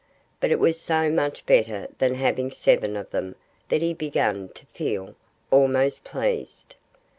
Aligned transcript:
But 0.39 0.49
it 0.49 0.57
was 0.59 0.81
so 0.81 1.11
much 1.11 1.45
better 1.45 1.87
than 1.99 2.15
having 2.15 2.49
seven 2.49 2.97
of 2.97 3.11
them 3.11 3.35
that 3.69 3.83
he 3.83 3.93
began 3.93 4.49
to 4.49 4.65
feel 4.65 5.13
almost 5.51 6.03
pleased. 6.05 6.73